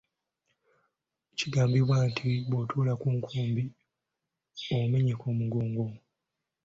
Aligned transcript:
Kigambibwa 1.37 1.95
nti 2.09 2.29
bw'otuula 2.49 2.93
ku 3.01 3.07
nkumbi, 3.17 3.63
omenyeka 4.79 5.25
omugongo. 5.33 5.87